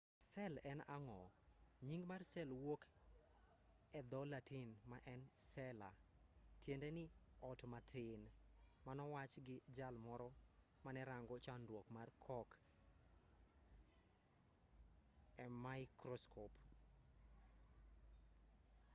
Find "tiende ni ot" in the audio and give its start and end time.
6.61-7.59